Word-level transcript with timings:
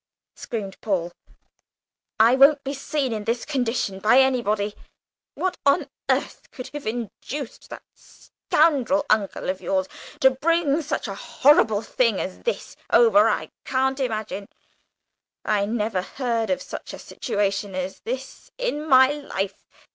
screamed 0.33 0.81
Paul. 0.81 1.13
"I 2.19 2.33
won't 2.33 2.63
be 2.63 2.73
seen 2.73 3.13
in 3.13 3.23
this 3.25 3.45
condition 3.45 3.99
by 3.99 4.17
anybody! 4.19 4.73
What 5.35 5.57
on 5.63 5.91
earth 6.09 6.49
could 6.49 6.69
have 6.73 6.87
induced 6.87 7.69
that 7.69 7.83
scoundrelly 7.93 9.03
uncle 9.11 9.47
of 9.47 9.61
yours 9.61 9.85
to 10.21 10.31
bring 10.31 10.81
such 10.81 11.07
a 11.07 11.13
horrible 11.13 11.83
thing 11.83 12.19
as 12.19 12.39
this 12.39 12.75
over 12.89 13.29
I 13.29 13.51
can't 13.63 13.99
imagine! 13.99 14.47
I 15.45 15.67
never 15.67 16.01
heard 16.01 16.49
of 16.49 16.63
such 16.63 16.93
a 16.93 16.97
situation 16.97 17.75
as 17.75 17.99
this 17.99 18.49
in 18.57 18.87
my 18.89 19.09
life. 19.11 19.63